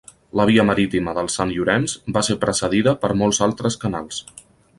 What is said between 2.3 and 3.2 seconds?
precedida per